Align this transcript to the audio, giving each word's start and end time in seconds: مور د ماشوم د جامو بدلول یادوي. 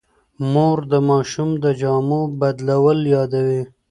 مور 0.53 0.77
د 0.91 0.93
ماشوم 1.09 1.49
د 1.63 1.65
جامو 1.79 2.21
بدلول 2.39 2.99
یادوي. 3.15 3.63